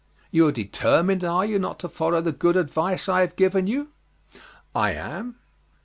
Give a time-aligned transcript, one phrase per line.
[0.31, 3.89] "You are determined, are you, not to follow the good advice I have given you?"
[4.73, 5.35] "I am."